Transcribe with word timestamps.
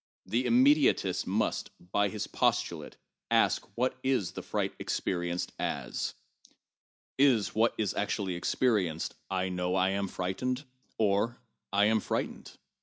The 0.25 0.45
immediatist 0.45 1.27
must, 1.27 1.69
by 1.79 2.09
his 2.09 2.25
postulate, 2.25 2.97
ask 3.29 3.63
what 3.75 3.99
is 4.01 4.31
the 4.31 4.41
fright 4.41 4.73
experienced 4.79 5.51
as. 5.59 6.15
Is 7.19 7.53
what 7.53 7.75
is 7.77 7.93
actually 7.93 8.33
experienced, 8.33 9.13
I 9.29 9.49
know 9.49 9.75
I 9.75 9.89
am 9.89 10.07
frightened, 10.07 10.65
or 10.97 11.37
I 11.71 11.85
am 11.85 11.97
f 11.97 12.09
rightened 12.09 12.57